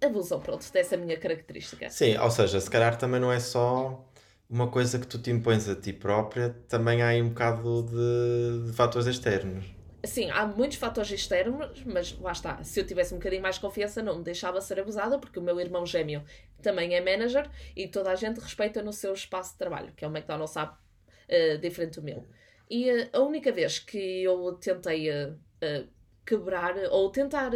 [0.03, 1.89] Abusam, pronto, dessa minha característica.
[1.89, 4.03] Sim, ou seja, se calhar também não é só
[4.49, 8.67] uma coisa que tu te impões a ti própria, também há aí um bocado de,
[8.67, 9.65] de fatores externos.
[10.03, 12.63] Sim, há muitos fatores externos, mas lá está.
[12.63, 15.59] Se eu tivesse um bocadinho mais confiança, não me deixava ser abusada, porque o meu
[15.59, 16.23] irmão gêmeo
[16.61, 20.07] também é manager e toda a gente respeita no seu espaço de trabalho, que é
[20.07, 22.25] o McDonald's sabe, uh, diferente do meu.
[22.69, 25.37] E uh, a única vez que eu tentei uh,
[26.25, 27.51] quebrar ou tentar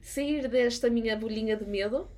[0.00, 2.08] sair desta minha bolinha de medo,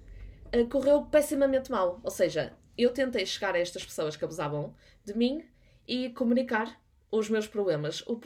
[0.68, 2.00] correu pessimamente mal.
[2.02, 5.44] Ou seja, eu tentei chegar a estas pessoas que abusavam de mim
[5.86, 8.02] e comunicar os meus problemas.
[8.06, 8.20] O, uh,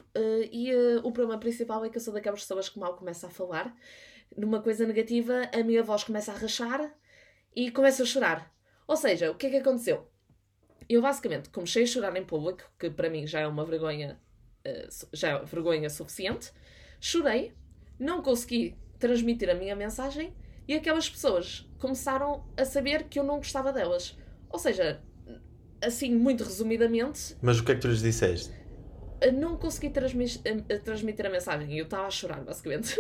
[0.53, 3.31] e uh, o problema principal é que eu sou daquelas pessoas que mal começa a
[3.31, 3.75] falar,
[4.37, 6.93] numa coisa negativa, a minha voz começa a rachar
[7.55, 8.55] e começo a chorar.
[8.87, 10.07] Ou seja, o que é que aconteceu?
[10.89, 14.21] Eu basicamente comecei a chorar em público, que para mim já é uma vergonha,
[14.67, 16.53] uh, já é vergonha suficiente.
[17.01, 17.55] Chorei,
[17.99, 20.35] não consegui transmitir a minha mensagem
[20.67, 24.17] e aquelas pessoas começaram a saber que eu não gostava delas.
[24.55, 25.03] Ou seja,
[25.83, 27.37] assim, muito resumidamente.
[27.43, 28.55] Mas o que é que tu lhes disseste?
[29.37, 31.77] Não consegui transmitir a mensagem.
[31.77, 32.95] Eu estava a chorar, basicamente.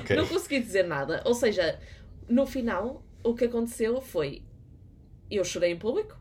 [0.00, 0.16] Okay.
[0.16, 1.22] Não consegui dizer nada.
[1.26, 1.78] Ou seja,
[2.30, 4.42] no final, o que aconteceu foi.
[5.30, 6.18] Eu chorei em público,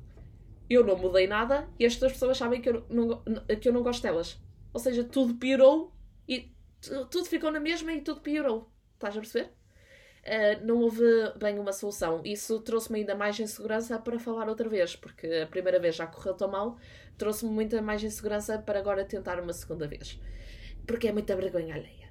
[0.70, 3.24] eu não mudei nada e estas pessoas sabem que eu não,
[3.62, 4.38] que eu não gosto delas.
[4.74, 5.96] Ou seja, tudo piorou
[6.28, 6.54] e
[7.10, 8.70] tudo ficou na mesma e tudo piorou.
[8.96, 9.54] Estás a perceber?
[10.24, 11.04] Uh, não houve
[11.38, 12.22] bem uma solução.
[12.24, 16.34] Isso trouxe-me ainda mais insegurança para falar outra vez, porque a primeira vez já correu
[16.34, 16.78] tão mal,
[17.18, 20.20] trouxe-me muita mais insegurança para agora tentar uma segunda vez.
[20.88, 22.04] Porque é muita vergonha alheia.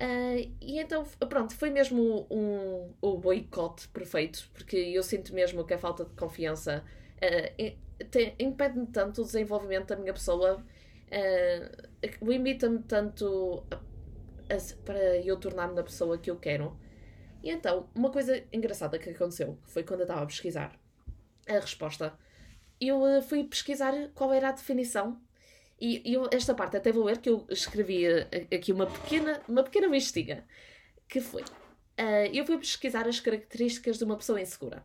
[0.00, 5.74] Uh, e então, pronto, foi mesmo um, um boicote perfeito, porque eu sinto mesmo que
[5.74, 6.82] a falta de confiança
[7.16, 7.76] uh,
[8.38, 15.78] impede-me tanto o desenvolvimento da minha pessoa, uh, limita-me tanto a, a, para eu tornar-me
[15.78, 16.74] a pessoa que eu quero
[17.42, 20.78] E então, uma coisa engraçada que aconteceu foi quando eu estava a pesquisar
[21.48, 22.12] a resposta,
[22.80, 25.20] eu uh, fui pesquisar qual era a definição.
[25.80, 29.62] E eu, esta parte até vou ler que eu escrevi uh, aqui uma pequena, uma
[29.62, 30.46] pequena listinha.
[31.08, 31.42] Que foi.
[31.42, 34.84] Uh, eu fui pesquisar as características de uma pessoa insegura.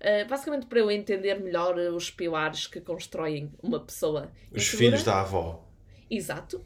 [0.00, 4.32] Uh, basicamente para eu entender melhor os pilares que constroem uma pessoa.
[4.50, 4.78] Os insegura.
[4.78, 5.68] filhos da avó.
[6.10, 6.64] Exato.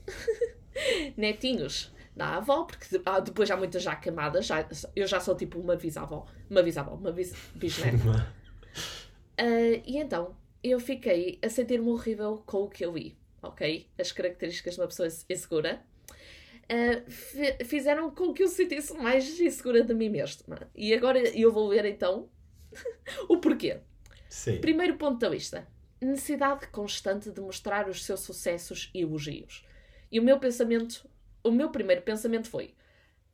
[1.17, 4.47] Netinhos da avó, porque ah, depois há muitas já camadas.
[4.47, 6.27] Já, eu já sou tipo uma bisavó.
[6.49, 8.33] Uma bisavó, uma bis, bisneta.
[9.39, 13.87] uh, e então, eu fiquei a sentir-me horrível com o que eu vi, ok?
[13.99, 15.83] As características de uma pessoa insegura.
[16.65, 20.69] Uh, fizeram com que eu sentisse mais insegura de mim mesma.
[20.75, 22.31] E agora eu vou ver então
[23.29, 23.79] o porquê.
[24.31, 24.59] Sim.
[24.59, 25.69] Primeiro ponto da lista:
[26.01, 29.67] necessidade constante de mostrar os seus sucessos e elogios.
[30.11, 31.09] E o meu pensamento,
[31.47, 32.75] o meu primeiro pensamento foi: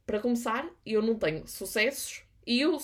[0.06, 2.78] para começar, eu não tenho sucessos e eu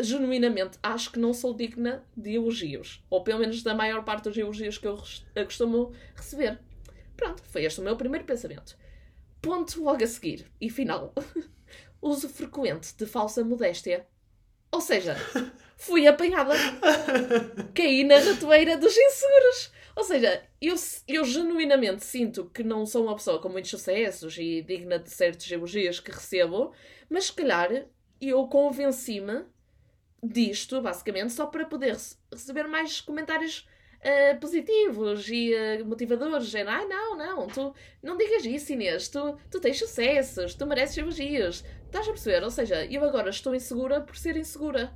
[0.00, 3.04] genuinamente acho que não sou digna de elogios.
[3.08, 4.96] Ou pelo menos da maior parte dos elogios que eu
[5.44, 6.60] costumo receber.
[7.16, 8.76] Pronto, foi este o meu primeiro pensamento.
[9.40, 11.14] Ponto logo a seguir e final.
[12.02, 14.06] Uso frequente de falsa modéstia.
[14.70, 15.16] Ou seja,
[15.76, 16.54] fui apanhada.
[17.72, 19.72] Caí na ratoeira dos inseguros.
[19.96, 20.74] Ou seja, eu,
[21.06, 25.50] eu genuinamente sinto que não sou uma pessoa com muitos sucessos e digna de certos
[25.50, 26.72] elogios que recebo,
[27.08, 27.86] mas se calhar
[28.20, 29.44] eu convenci-me
[30.22, 31.96] disto, basicamente, só para poder
[32.32, 33.68] receber mais comentários
[34.00, 36.46] uh, positivos e uh, motivadores.
[36.46, 40.98] Género, ai não, não, tu não digas isso, Inês, tu, tu tens sucessos, tu mereces
[40.98, 41.64] elogios.
[41.86, 42.42] Estás a perceber?
[42.42, 44.92] Ou seja, eu agora estou insegura por ser insegura.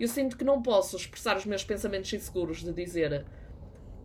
[0.00, 3.24] Eu sinto que não posso expressar os meus pensamentos inseguros de dizer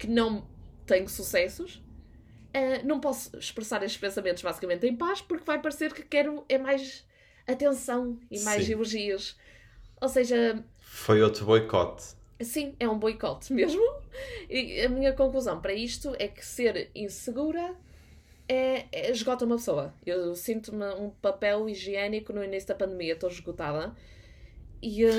[0.01, 0.47] que não
[0.87, 1.75] tenho sucessos.
[1.75, 6.57] Uh, não posso expressar estes pensamentos basicamente em paz porque vai parecer que quero é
[6.57, 7.07] mais
[7.47, 8.71] atenção e mais Sim.
[8.73, 9.37] elogios.
[10.01, 10.65] Ou seja.
[10.79, 12.15] Foi outro boicote.
[12.41, 13.83] Sim, é um boicote mesmo.
[14.49, 17.75] E a minha conclusão para isto é que ser insegura
[18.49, 19.93] é, é esgota uma pessoa.
[20.03, 23.95] Eu sinto-me um papel higiênico no início da pandemia, estou esgotada.
[24.81, 25.09] E, uh,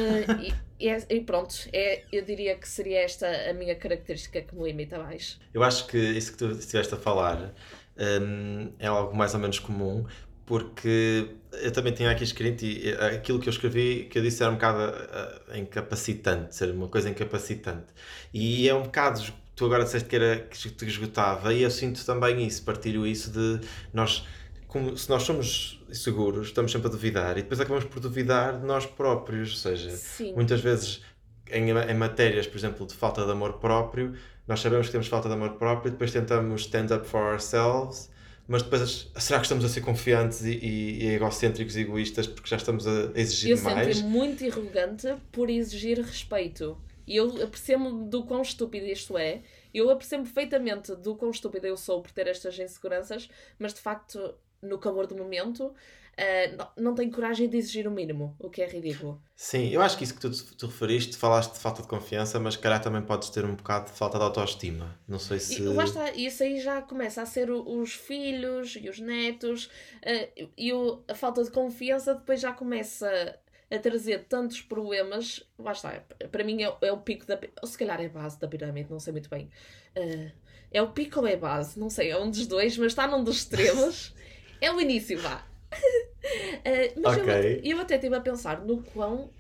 [0.81, 4.65] e, é, e, pronto, é, eu diria que seria esta a minha característica que me
[4.65, 5.39] limita mais.
[5.55, 7.55] Eu acho que isso que tu estiveste a falar
[7.97, 10.05] um, é algo mais ou menos comum,
[10.45, 14.51] porque eu também tinha aqui escrito e aquilo que eu escrevi, que eu disse era
[14.51, 17.87] um bocado uh, incapacitante, ser uma coisa incapacitante.
[18.35, 19.23] E é um bocado,
[19.55, 23.31] tu agora disseste que, era, que te esgotava, e eu sinto também isso, partilho isso
[23.31, 23.61] de
[23.93, 24.27] nós
[24.73, 28.65] como se nós somos seguros, estamos sempre a duvidar e depois acabamos por duvidar de
[28.65, 29.51] nós próprios.
[29.51, 30.33] Ou seja, Sim.
[30.33, 31.03] muitas vezes
[31.51, 34.17] em, em matérias, por exemplo, de falta de amor próprio,
[34.49, 38.11] nós sabemos que temos falta de amor próprio, depois tentamos stand up for ourselves,
[38.49, 42.49] mas depois será que estamos a ser confiantes e, e, e egocêntricos e egoístas porque
[42.49, 43.89] já estamos a exigir eu mais?
[43.89, 46.79] Eu sempre muito arrogante por exigir respeito.
[47.07, 49.43] E eu apercebo do quão estúpido isto é.
[49.75, 54.35] Eu apercebo perfeitamente do quão estúpida eu sou por ter estas inseguranças, mas de facto
[54.63, 58.63] no calor do momento, uh, não, não tenho coragem de exigir o mínimo, o que
[58.63, 59.21] é ridículo.
[59.35, 62.57] Sim, eu acho que isso que tu te referiste, falaste de falta de confiança, mas
[62.57, 64.97] calhar também podes ter um bocado de falta de autoestima.
[65.09, 65.61] Não sei se.
[65.61, 70.49] E, lá está, isso aí já começa a ser os filhos e os netos, uh,
[70.57, 73.39] e o, a falta de confiança depois já começa
[73.71, 75.43] a trazer tantos problemas.
[75.59, 77.39] Lá está, para mim é, é o pico da.
[77.61, 79.51] Ou se calhar é a base da pirâmide, não sei muito bem.
[79.97, 80.31] Uh,
[80.71, 81.79] é o pico ou é a base?
[81.79, 84.15] Não sei, é um dos dois, mas está num dos extremos.
[84.63, 85.45] É o início, vá.
[85.75, 87.61] uh, mas okay.
[87.65, 89.31] eu, eu, até estive a pensar no quão uh,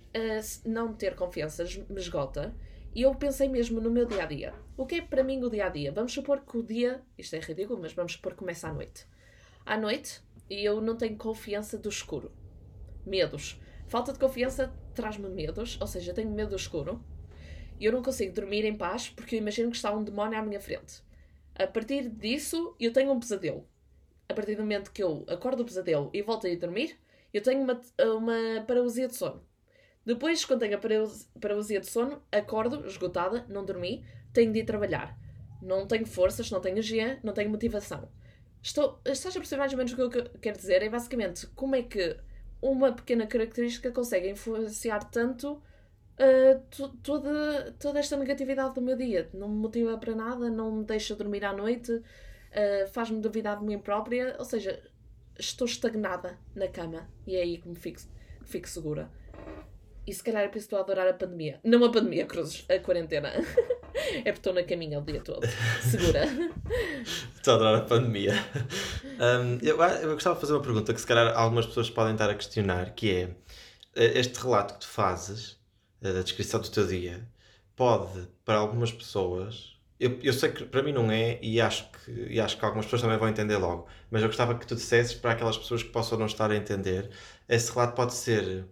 [0.66, 2.52] não ter confiança me esgota.
[2.92, 4.52] E eu pensei mesmo no meu dia a dia.
[4.76, 5.92] O que é para mim o dia a dia?
[5.92, 9.06] Vamos supor que o dia, isto é ridículo, mas vamos supor que começa à noite.
[9.64, 12.32] À noite, e eu não tenho confiança do escuro.
[13.06, 13.60] Medos.
[13.86, 17.00] Falta de confiança traz-me medos, ou seja, tenho medo do escuro.
[17.78, 20.42] E eu não consigo dormir em paz porque eu imagino que está um demónio à
[20.42, 21.00] minha frente.
[21.54, 23.70] A partir disso, eu tenho um pesadelo
[24.32, 26.98] a partir do momento que eu acordo do pesadelo e volto a ir dormir,
[27.32, 27.80] eu tenho uma,
[28.16, 29.42] uma paralisia de sono.
[30.04, 30.80] Depois, quando tenho a
[31.40, 35.16] paralisia de sono, acordo esgotada, não dormi, tenho de ir trabalhar.
[35.62, 38.08] Não tenho forças, não tenho energia, não tenho motivação.
[38.60, 40.82] Estou, estás a perceber mais ou menos o que eu quero dizer?
[40.82, 42.16] É basicamente como é que
[42.60, 49.28] uma pequena característica consegue influenciar tanto uh, toda, toda esta negatividade do meu dia.
[49.32, 52.02] Não me motiva para nada, não me deixa dormir à noite,
[52.52, 54.82] uh, faz-me duvidar de mim própria, ou seja,
[55.38, 58.00] estou estagnada na cama e é aí que me fico,
[58.44, 59.10] fico segura.
[60.06, 61.60] E se calhar é por isso que estou a adorar a pandemia.
[61.62, 63.28] Não a pandemia, Cruzes, a quarentena.
[63.94, 65.46] é porque estou na caminha o dia todo.
[65.80, 66.24] Segura.
[67.36, 68.34] estou a adorar a pandemia.
[69.04, 72.28] Um, eu, eu gostava de fazer uma pergunta que se calhar algumas pessoas podem estar
[72.28, 73.22] a questionar, que é
[73.94, 75.56] eh, este relato que tu fazes,
[76.02, 77.28] eh, da descrição do teu dia,
[77.76, 79.71] pode, para algumas pessoas,
[80.02, 82.86] eu, eu sei que para mim não é, e acho, que, e acho que algumas
[82.86, 85.90] pessoas também vão entender logo, mas eu gostava que tu dissesses para aquelas pessoas que
[85.90, 87.08] possam não estar a entender,
[87.48, 88.64] esse relato pode ser.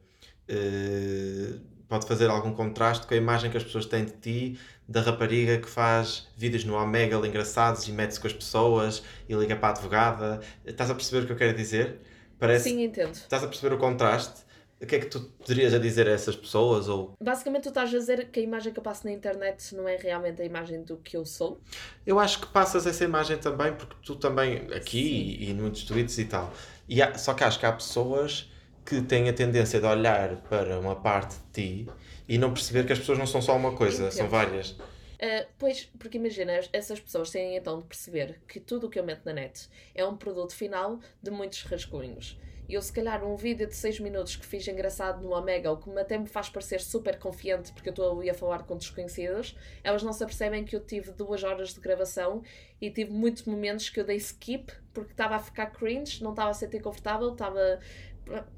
[0.50, 5.00] Uh, pode fazer algum contraste com a imagem que as pessoas têm de ti, da
[5.00, 9.68] rapariga que faz vídeos no Omegle engraçados e mete-se com as pessoas e liga para
[9.68, 10.40] a advogada.
[10.64, 12.00] Estás a perceber o que eu quero dizer?
[12.38, 13.12] Parece, Sim, entendo.
[13.12, 14.44] Estás a perceber o contraste?
[14.80, 16.88] O que é que tu terias a dizer a essas pessoas?
[16.88, 17.12] Ou...
[17.22, 19.96] Basicamente, tu estás a dizer que a imagem que eu passo na internet não é
[19.96, 21.60] realmente a imagem do que eu sou?
[22.06, 26.16] Eu acho que passas essa imagem também, porque tu também, aqui e, e muitos tweets
[26.16, 26.50] e tal.
[26.88, 28.50] E há, só que acho que há pessoas
[28.84, 31.86] que têm a tendência de olhar para uma parte de ti
[32.26, 34.12] e não perceber que as pessoas não são só uma coisa, Entendo.
[34.12, 34.70] são várias.
[34.70, 39.04] Uh, pois, porque imagina, essas pessoas têm então de perceber que tudo o que eu
[39.04, 42.38] meto na net é um produto final de muitos rascunhos.
[42.70, 45.76] E eu, se calhar, um vídeo de 6 minutos que fiz engraçado no Omega, o
[45.76, 50.04] que até me faz parecer super confiante porque eu estou a falar com desconhecidos, elas
[50.04, 52.44] não se apercebem que eu tive duas horas de gravação
[52.80, 56.50] e tive muitos momentos que eu dei skip porque estava a ficar cringe, não estava
[56.50, 57.80] a sentir confortável, estava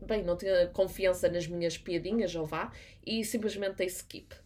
[0.02, 2.70] bem, não tinha confiança nas minhas piadinhas, ou vá,
[3.06, 4.41] e simplesmente dei skip.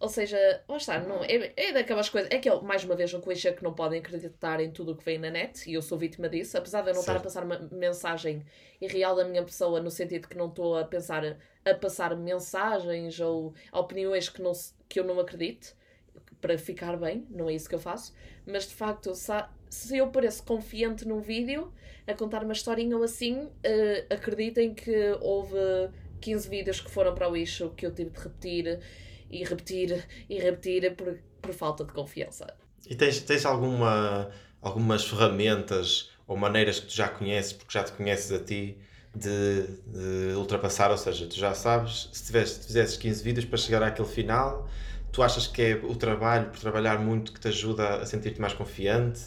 [0.00, 2.30] Ou seja, lá está, não, é, é daquelas coisas.
[2.32, 5.04] É que, mais uma vez, um clichê que não podem acreditar em tudo o que
[5.04, 7.44] vem na net, e eu sou vítima disso, apesar de eu não estar a passar
[7.44, 8.42] uma mensagem
[8.80, 11.36] irreal da minha pessoa, no sentido que não estou a pensar
[11.66, 14.52] a passar mensagens ou opiniões que, não,
[14.88, 15.74] que eu não acredite,
[16.40, 18.14] para ficar bem, não é isso que eu faço,
[18.46, 19.12] mas de facto,
[19.68, 21.70] se eu pareço confiante num vídeo,
[22.06, 23.50] a contar uma historinha ou assim, uh,
[24.08, 25.58] acreditem que houve
[26.22, 28.80] 15 vídeos que foram para o lixo que eu tive de repetir
[29.30, 32.46] e repetir e repetir por, por falta de confiança.
[32.88, 37.92] E tens, tens alguma, algumas ferramentas ou maneiras que tu já conheces, porque já te
[37.92, 38.78] conheces a ti,
[39.14, 40.90] de, de ultrapassar?
[40.90, 44.68] Ou seja, tu já sabes, se, tivesse, se fizesses 15 vídeos para chegar àquele final,
[45.12, 48.52] tu achas que é o trabalho, por trabalhar muito, que te ajuda a sentir-te mais
[48.52, 49.20] confiante?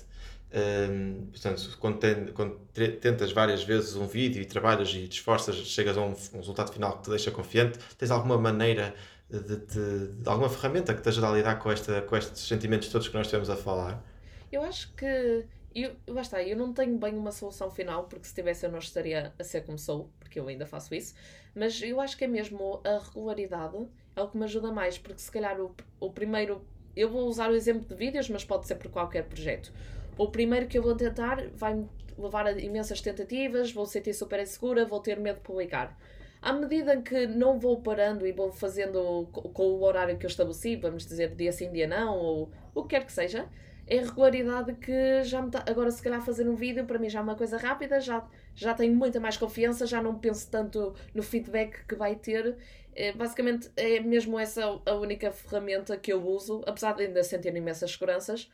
[0.55, 2.55] Um, portanto, quando, ten, quando,
[3.01, 6.71] tentas várias vezes um vídeo e trabalhas e te esforças, chegas a um, um resultado
[6.71, 8.93] final que te deixa confiante, tens alguma maneira
[9.39, 13.07] de, de, alguma ferramenta que te ajuda a lidar com, esta, com estes sentimentos todos
[13.07, 14.03] que nós estivemos a falar?
[14.51, 18.65] Eu acho que eu, basta, eu não tenho bem uma solução final, porque se tivesse
[18.65, 21.15] eu não estaria a ser como sou, porque eu ainda faço isso,
[21.55, 25.19] mas eu acho que é mesmo a regularidade é o que me ajuda mais, porque
[25.19, 26.61] se calhar o, o primeiro.
[26.95, 29.73] Eu vou usar o exemplo de vídeos, mas pode ser por qualquer projeto
[30.17, 34.85] o primeiro que eu vou tentar vai-me levar a imensas tentativas, vou sentir super insegura,
[34.85, 35.97] vou ter medo de publicar.
[36.43, 40.75] À medida que não vou parando e vou fazendo com o horário que eu estabeleci,
[40.75, 43.47] vamos dizer dia sim, dia não, ou o que quer que seja,
[43.87, 45.63] é regularidade que já me tá...
[45.65, 48.73] Agora, se calhar, fazer um vídeo para mim já é uma coisa rápida, já, já
[48.73, 52.57] tenho muita mais confiança, já não penso tanto no feedback que vai ter.
[52.93, 57.55] É, basicamente, é mesmo essa a única ferramenta que eu uso, apesar de ainda sentir
[57.55, 58.49] imensas seguranças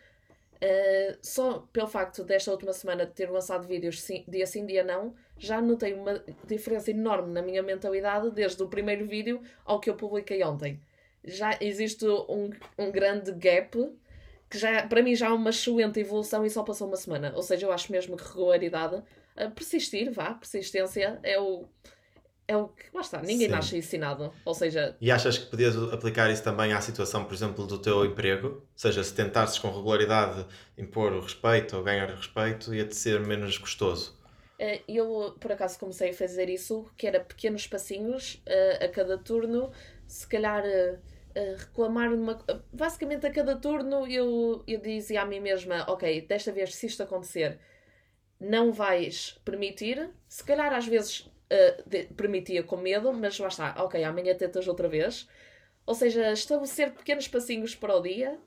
[0.62, 4.84] Uh, só pelo facto desta última semana de ter lançado vídeos sim, dia sim, dia
[4.84, 9.90] não, já notei uma diferença enorme na minha mentalidade desde o primeiro vídeo ao que
[9.90, 10.80] eu publiquei ontem.
[11.24, 13.78] Já existe um, um grande gap
[14.50, 17.32] que já, para mim já é uma excelente evolução e só passou uma semana.
[17.36, 21.66] Ou seja, eu acho mesmo que regularidade, uh, persistir, vá, persistência é o,
[22.48, 22.86] é o que.
[22.94, 23.54] Lá está, ninguém Sim.
[23.54, 24.34] nasce ensinado.
[24.44, 24.98] Ou seja.
[25.00, 28.48] E achas que podias aplicar isso também à situação, por exemplo, do teu emprego?
[28.48, 30.46] Ou seja, se tentasses com regularidade
[30.78, 34.19] impor o respeito ou ganhar respeito, ia-te ser menos custoso?
[34.60, 39.18] Eh, eu, por acaso, comecei a fazer isso, que era pequenos passinhos eh, a cada
[39.18, 39.72] turno,
[40.08, 40.64] se calhar.
[41.36, 42.44] Uh, reclamar numa.
[42.74, 47.04] Basicamente, a cada turno eu, eu dizia a mim mesma: Ok, desta vez, se isto
[47.04, 47.60] acontecer,
[48.40, 50.10] não vais permitir.
[50.28, 54.68] Se calhar, às vezes, uh, de, permitia com medo, mas lá está, ok, amanhã tentas
[54.68, 55.28] outra vez.
[55.86, 58.40] Ou seja, estabelecer pequenos passinhos para o dia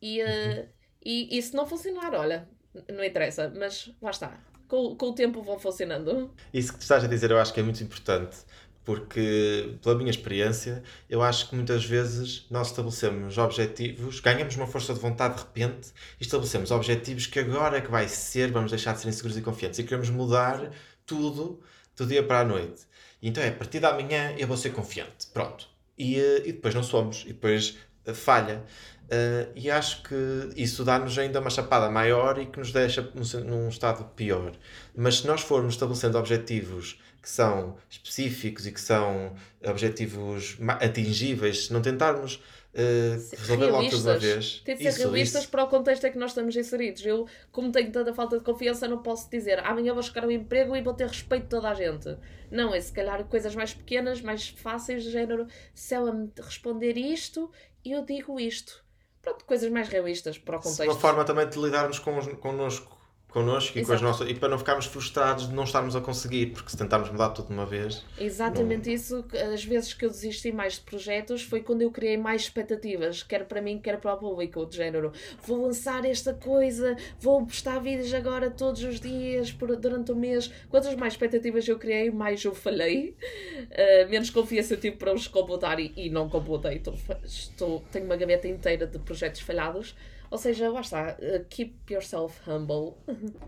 [0.00, 0.68] e, uh,
[1.04, 2.48] e, e se não funcionar, olha,
[2.88, 4.51] não interessa, mas lá está.
[4.72, 6.30] Com, com o tempo vão funcionando.
[6.50, 8.38] Isso que tu estás a dizer eu acho que é muito importante
[8.86, 14.94] porque, pela minha experiência, eu acho que muitas vezes nós estabelecemos objetivos, ganhamos uma força
[14.94, 18.94] de vontade de repente e estabelecemos objetivos que agora é que vai ser, vamos deixar
[18.94, 20.72] de ser inseguros e confiantes e queremos mudar
[21.04, 21.60] tudo
[21.94, 22.86] do dia para a noite.
[23.22, 25.26] Então é, a partir da manhã eu vou ser confiante.
[25.34, 25.68] Pronto.
[25.98, 27.24] E, eh, e depois não somos.
[27.24, 28.64] E depois uh, falha.
[29.12, 30.14] Uh, e acho que
[30.56, 34.52] isso dá-nos ainda uma chapada maior e que nos deixa num, num estado pior.
[34.96, 41.72] Mas se nós formos estabelecendo objetivos que são específicos e que são objetivos atingíveis, se
[41.74, 44.62] não tentarmos uh, resolver logo tudo uma vez.
[44.64, 45.50] Tem de ser isso, realistas isso.
[45.50, 47.04] para o contexto em que nós estamos inseridos.
[47.04, 50.74] Eu, como tenho tanta falta de confiança, não posso dizer amanhã vou chegar um emprego
[50.74, 52.16] e vou ter respeito de toda a gente.
[52.50, 56.96] Não, é se calhar coisas mais pequenas, mais fáceis, de género, se ela me responder
[56.96, 57.50] isto,
[57.84, 58.82] eu digo isto.
[59.22, 60.84] Pronto, coisas mais realistas para o contexto.
[60.90, 63.01] Uma forma também de lidarmos com, connosco
[63.32, 66.46] connosco e, com as nossas, e para não ficarmos frustrados de não estarmos a conseguir,
[66.46, 68.04] porque se tentarmos mudar tudo de uma vez.
[68.18, 68.94] Exatamente não...
[68.94, 69.24] isso.
[69.52, 73.44] As vezes que eu desisti mais de projetos foi quando eu criei mais expectativas, quer
[73.46, 75.12] para mim, quer para o público, de género.
[75.42, 80.52] Vou lançar esta coisa, vou postar vídeos agora todos os dias, por, durante o mês.
[80.68, 83.16] Quantas mais expectativas eu criei, mais eu falhei.
[83.62, 86.76] Uh, menos confiança tive para os computar e, e não computei.
[86.76, 89.94] Estou, estou, tenho uma gaveta inteira de projetos falhados
[90.32, 92.94] ou seja, lá está, uh, keep yourself humble.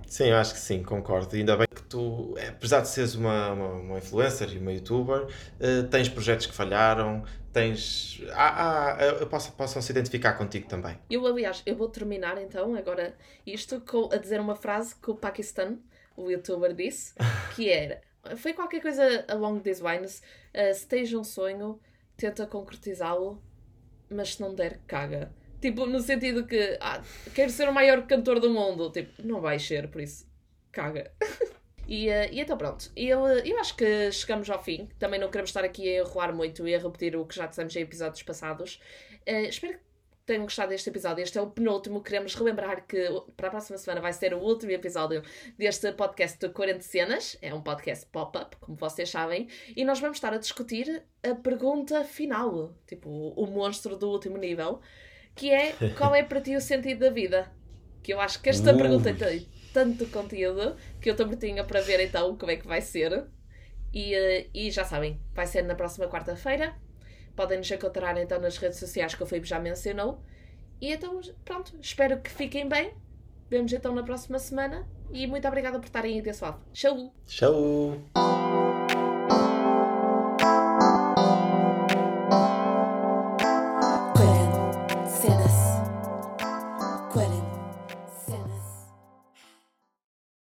[0.07, 1.35] Sim, eu acho que sim, concordo.
[1.35, 5.23] Ainda bem que tu, é, apesar de seres uma, uma, uma influencer e uma youtuber,
[5.23, 7.25] uh, tens projetos que falharam,
[7.55, 8.21] tens.
[8.35, 10.99] Ah, ah, eu posso, possam se identificar contigo também.
[11.09, 13.17] Eu, aliás, eu vou terminar então agora
[13.47, 15.79] isto com, a dizer uma frase que o Pakistan,
[16.15, 17.15] o youtuber, disse,
[17.57, 18.03] que era.
[18.37, 20.23] Foi qualquer coisa along these lines.
[20.55, 21.81] Uh, se tens um sonho,
[22.15, 23.43] tenta concretizá-lo,
[24.11, 25.33] mas se não der, caga.
[25.65, 27.03] Tipo, no sentido que ah,
[27.35, 28.91] quero ser o maior cantor do mundo.
[28.91, 30.27] Tipo, não vais ser, por isso
[30.71, 31.11] caga.
[31.87, 34.89] E, uh, e então pronto, eu, eu acho que chegamos ao fim.
[34.99, 37.77] Também não queremos estar aqui a enrolar muito e a repetir o que já dissemos
[37.77, 38.81] em episódios passados.
[39.29, 39.81] Uh, espero que
[40.25, 41.23] tenham gostado deste episódio.
[41.23, 42.03] Este é o penúltimo.
[42.03, 43.07] Queremos relembrar que
[43.37, 45.23] para a próxima semana vai ser o último episódio
[45.59, 47.37] deste podcast de 40 Cenas.
[47.43, 49.47] É um podcast pop-up, como vocês sabem.
[49.77, 54.81] E nós vamos estar a discutir a pergunta final, tipo o monstro do último nível
[55.35, 57.51] que é qual é para ti o sentido da vida?
[58.03, 58.77] Que eu acho que esta uh.
[58.77, 62.81] pergunta tem tanto conteúdo que eu também tinha para ver então como é que vai
[62.81, 63.25] ser.
[63.93, 66.75] E, uh, e já sabem, vai ser na próxima quarta-feira.
[67.35, 70.23] Podem nos encontrar então nas redes sociais que o Filipe já mencionou.
[70.81, 72.93] E então, pronto, espero que fiquem bem.
[73.49, 74.87] Vemos então na próxima semana.
[75.11, 76.61] E muito obrigada por estarem aí desse lado.
[76.73, 77.13] Tchau!
[77.27, 78.74] Tchau!